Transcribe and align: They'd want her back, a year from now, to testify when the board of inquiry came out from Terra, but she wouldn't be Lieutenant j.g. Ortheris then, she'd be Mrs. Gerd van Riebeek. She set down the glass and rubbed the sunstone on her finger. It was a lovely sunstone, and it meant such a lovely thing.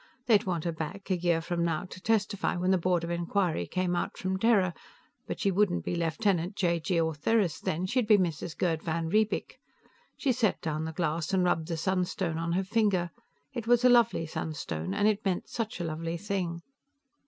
They'd 0.25 0.45
want 0.47 0.63
her 0.63 0.71
back, 0.71 1.11
a 1.11 1.15
year 1.15 1.41
from 1.41 1.63
now, 1.63 1.83
to 1.85 2.01
testify 2.01 2.55
when 2.55 2.71
the 2.71 2.79
board 2.79 3.03
of 3.03 3.11
inquiry 3.11 3.67
came 3.67 3.95
out 3.95 4.17
from 4.17 4.39
Terra, 4.39 4.73
but 5.27 5.39
she 5.39 5.51
wouldn't 5.51 5.85
be 5.85 5.93
Lieutenant 5.95 6.55
j.g. 6.55 6.99
Ortheris 6.99 7.59
then, 7.59 7.85
she'd 7.85 8.07
be 8.07 8.17
Mrs. 8.17 8.57
Gerd 8.57 8.81
van 8.81 9.11
Riebeek. 9.11 9.59
She 10.17 10.31
set 10.31 10.59
down 10.59 10.85
the 10.85 10.91
glass 10.91 11.33
and 11.35 11.43
rubbed 11.43 11.67
the 11.67 11.77
sunstone 11.77 12.39
on 12.39 12.53
her 12.53 12.63
finger. 12.63 13.11
It 13.53 13.67
was 13.67 13.85
a 13.85 13.89
lovely 13.89 14.25
sunstone, 14.25 14.95
and 14.95 15.07
it 15.07 15.23
meant 15.23 15.47
such 15.49 15.79
a 15.79 15.83
lovely 15.83 16.17
thing. 16.17 16.63